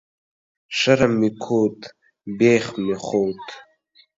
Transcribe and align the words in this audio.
شرم 0.77 1.11
مې 1.19 1.29
کوت، 1.43 1.79
بيخ 2.37 2.65
مې 2.83 2.95
خوت 3.05 3.45